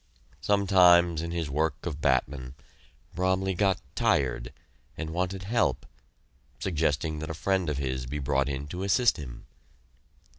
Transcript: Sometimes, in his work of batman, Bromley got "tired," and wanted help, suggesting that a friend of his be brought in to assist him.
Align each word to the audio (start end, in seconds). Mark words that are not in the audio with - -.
Sometimes, 0.39 1.21
in 1.21 1.29
his 1.29 1.47
work 1.47 1.85
of 1.85 2.01
batman, 2.01 2.55
Bromley 3.13 3.53
got 3.53 3.79
"tired," 3.93 4.51
and 4.97 5.11
wanted 5.11 5.43
help, 5.43 5.85
suggesting 6.59 7.19
that 7.19 7.29
a 7.29 7.35
friend 7.35 7.69
of 7.69 7.77
his 7.77 8.07
be 8.07 8.17
brought 8.17 8.49
in 8.49 8.65
to 8.69 8.81
assist 8.81 9.17
him. 9.17 9.45